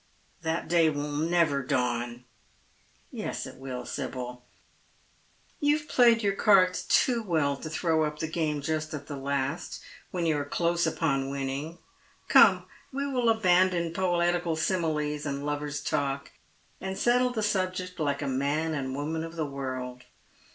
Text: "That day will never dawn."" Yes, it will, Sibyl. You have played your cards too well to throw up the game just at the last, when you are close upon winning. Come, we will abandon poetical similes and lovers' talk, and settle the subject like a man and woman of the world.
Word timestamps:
"That 0.41 0.67
day 0.67 0.89
will 0.89 1.03
never 1.11 1.61
dawn."" 1.61 2.23
Yes, 3.11 3.45
it 3.45 3.57
will, 3.57 3.85
Sibyl. 3.85 4.43
You 5.59 5.77
have 5.77 5.87
played 5.87 6.23
your 6.23 6.33
cards 6.33 6.85
too 6.87 7.21
well 7.21 7.55
to 7.57 7.69
throw 7.69 8.03
up 8.03 8.17
the 8.17 8.27
game 8.27 8.61
just 8.63 8.95
at 8.95 9.05
the 9.05 9.15
last, 9.15 9.79
when 10.09 10.25
you 10.25 10.37
are 10.37 10.43
close 10.43 10.87
upon 10.87 11.29
winning. 11.29 11.77
Come, 12.29 12.65
we 12.91 13.05
will 13.05 13.29
abandon 13.29 13.93
poetical 13.93 14.55
similes 14.55 15.27
and 15.27 15.45
lovers' 15.45 15.83
talk, 15.83 16.31
and 16.81 16.97
settle 16.97 17.29
the 17.29 17.43
subject 17.43 17.99
like 17.99 18.23
a 18.23 18.27
man 18.27 18.73
and 18.73 18.95
woman 18.95 19.23
of 19.23 19.35
the 19.35 19.45
world. 19.45 20.05